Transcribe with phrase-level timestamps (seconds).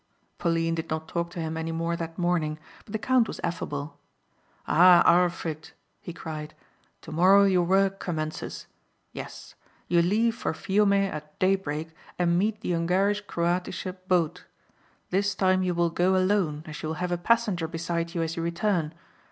[0.39, 3.99] Pauline did not talk to him any more that morning but the count was affable.
[4.67, 6.55] "Ah, Arlfrit," he cried,
[7.01, 8.65] "tomorrow your work commences.
[9.13, 9.53] Yes.
[9.87, 14.45] You leave for Fiume at daybreak and meet the Ungarisch Kroatische boat.
[15.11, 18.35] This time you will go alone as you will have a passenger beside you as
[18.35, 18.95] you return.